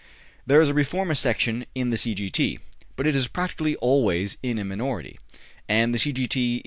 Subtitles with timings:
[0.47, 2.15] There is a Reformist section in the C.
[2.15, 2.31] G.
[2.31, 2.57] T.,
[2.95, 5.19] but it is practically always in a minority,
[5.69, 6.11] and the C.
[6.11, 6.25] G.
[6.25, 6.59] T.